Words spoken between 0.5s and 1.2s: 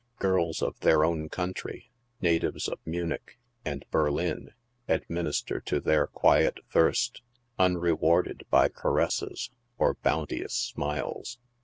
of their